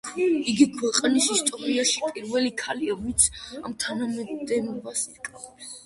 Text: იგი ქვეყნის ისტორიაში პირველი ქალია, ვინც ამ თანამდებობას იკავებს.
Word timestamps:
იგი 0.51 0.65
ქვეყნის 0.77 1.27
ისტორიაში 1.35 2.03
პირველი 2.17 2.55
ქალია, 2.65 2.99
ვინც 3.05 3.29
ამ 3.63 3.79
თანამდებობას 3.87 5.09
იკავებს. 5.17 5.75